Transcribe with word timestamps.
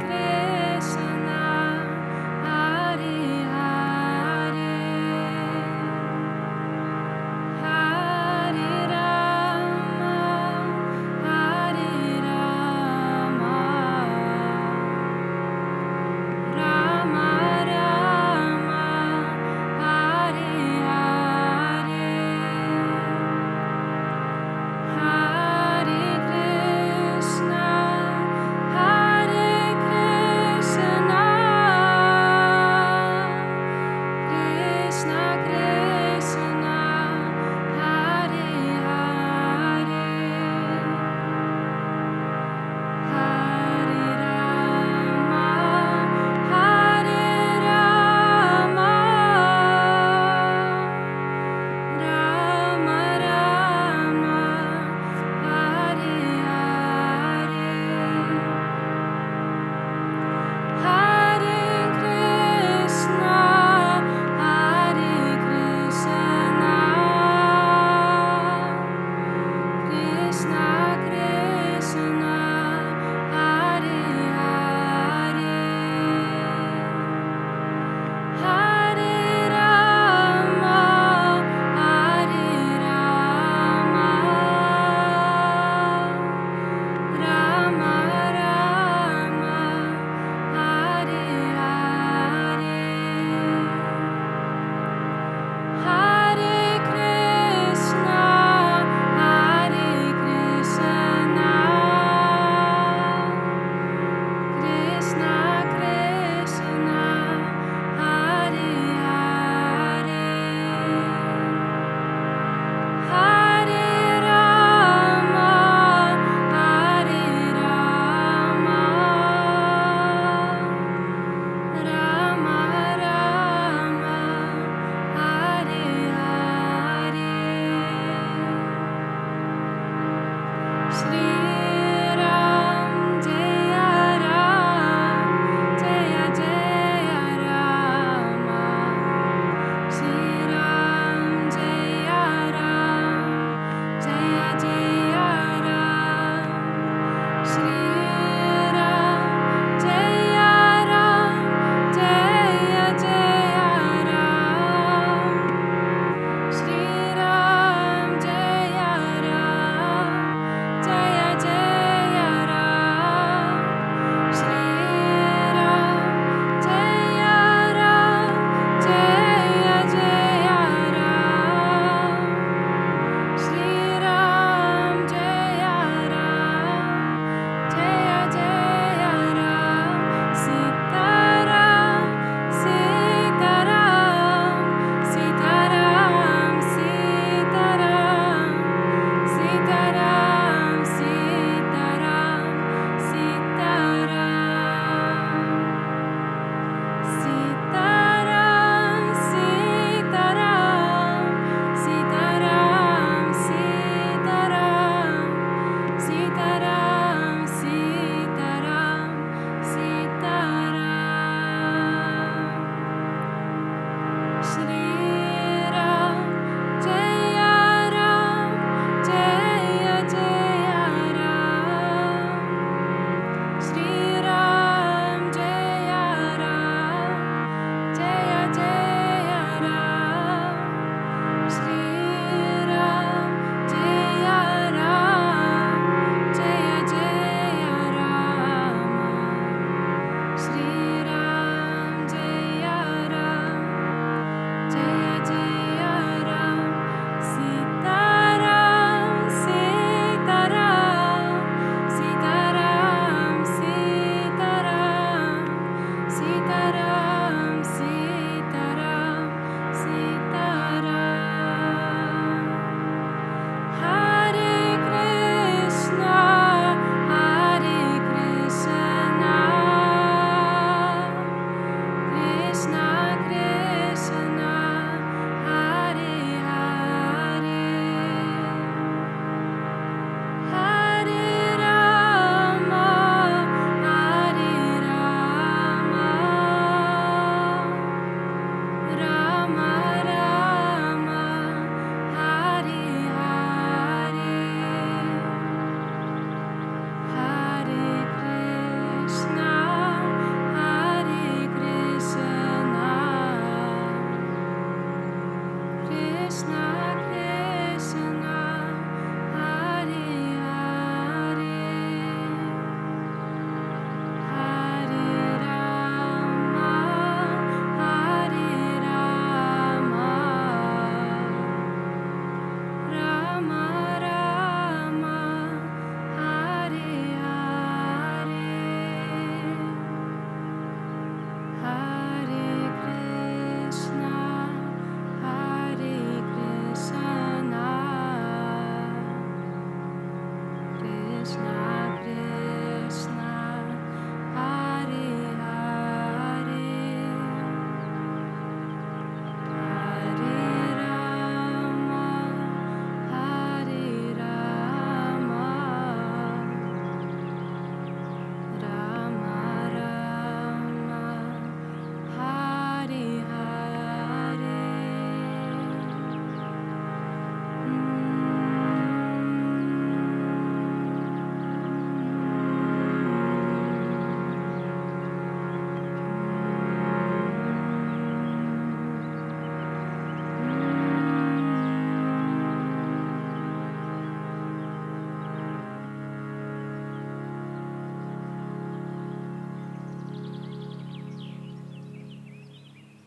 creo. 0.00 0.23